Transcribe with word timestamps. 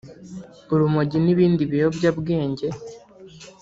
urumogi 0.73 1.17
n’ibindi 1.21 1.63
biyobyabwenge 1.71 2.67